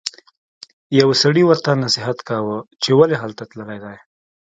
[0.99, 3.97] یو سړي ورته نصیحت کاوه چې ولې هلته تللی دی.